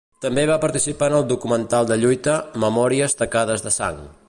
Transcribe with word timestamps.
També 0.25 0.43
va 0.51 0.55
participar 0.63 1.09
en 1.11 1.17
el 1.17 1.27
documental 1.33 1.91
de 1.91 1.99
lluita, 2.05 2.39
"Memòries 2.65 3.17
tacades 3.23 3.67
de 3.69 3.79
sang". 3.79 4.03